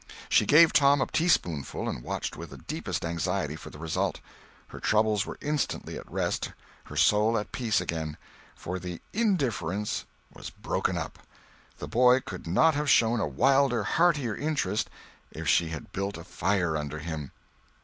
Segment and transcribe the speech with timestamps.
[0.29, 4.19] She gave Tom a teaspoonful and watched with the deepest anxiety for the result.
[4.69, 6.53] Her troubles were instantly at rest,
[6.85, 8.17] her soul at peace again;
[8.55, 11.19] for the "indifference" was broken up.
[11.77, 14.89] The boy could not have shown a wilder, heartier interest,
[15.31, 17.31] if she had built a fire under him.